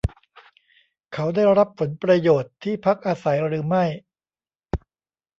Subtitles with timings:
[1.13, 3.85] เขาได้รับผลประโยชน์ที่พักอาศัยหรือไม่?